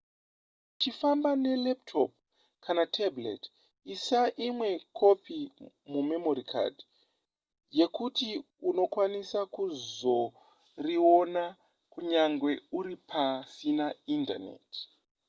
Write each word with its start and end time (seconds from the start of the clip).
kana 0.03 0.71
uchifamba 0.75 1.29
nelaptop 1.43 2.11
kana 2.65 2.83
tablet 2.95 3.43
isa 3.93 4.19
imwe 4.47 4.69
kopi 4.99 5.39
mumemory 5.91 6.45
card 6.51 6.75
yekuti 7.79 8.29
unokwanisa 8.69 9.39
kuzoriona 9.55 11.43
kunyange 11.91 12.51
uri 12.77 12.95
pasina 13.09 13.85
indaneti 14.15 14.81